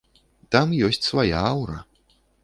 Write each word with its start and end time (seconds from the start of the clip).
Там 0.53 0.71
ёсць 0.87 0.99
свая 1.09 1.37
аўра. 1.51 1.75